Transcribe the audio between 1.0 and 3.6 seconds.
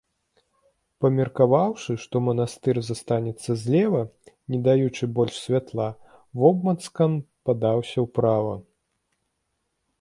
Памеркаваўшы, што манастыр застанецца